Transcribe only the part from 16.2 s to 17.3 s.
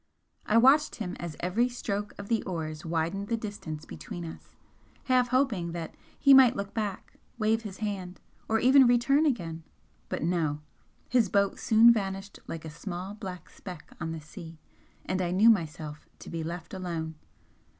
be left alone.